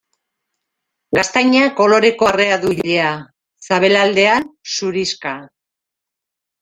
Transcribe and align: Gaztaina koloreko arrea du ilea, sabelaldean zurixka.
Gaztaina 1.17 1.67
koloreko 1.81 2.29
arrea 2.29 2.57
du 2.65 2.71
ilea, 2.77 3.13
sabelaldean 3.67 4.49
zurixka. 4.79 5.35